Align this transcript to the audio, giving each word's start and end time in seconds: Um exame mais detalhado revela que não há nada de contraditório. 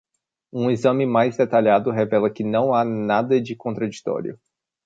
Um 0.51 0.71
exame 0.71 1.05
mais 1.05 1.37
detalhado 1.37 1.91
revela 1.91 2.27
que 2.27 2.43
não 2.43 2.73
há 2.73 2.83
nada 2.83 3.39
de 3.39 3.55
contraditório. 3.55 4.39